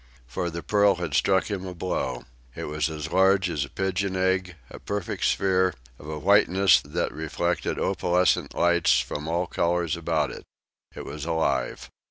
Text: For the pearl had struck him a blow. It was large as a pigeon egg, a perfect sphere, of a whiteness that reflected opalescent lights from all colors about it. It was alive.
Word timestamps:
For 0.25 0.49
the 0.49 0.63
pearl 0.63 0.95
had 0.95 1.13
struck 1.13 1.51
him 1.51 1.63
a 1.67 1.75
blow. 1.75 2.23
It 2.55 2.63
was 2.63 2.89
large 3.11 3.51
as 3.51 3.63
a 3.65 3.69
pigeon 3.69 4.15
egg, 4.15 4.55
a 4.71 4.79
perfect 4.79 5.25
sphere, 5.25 5.75
of 5.99 6.09
a 6.09 6.17
whiteness 6.17 6.81
that 6.83 7.11
reflected 7.13 7.77
opalescent 7.77 8.55
lights 8.55 8.99
from 8.99 9.27
all 9.27 9.45
colors 9.45 9.95
about 9.95 10.31
it. 10.31 10.41
It 10.95 11.05
was 11.05 11.23
alive. 11.25 11.87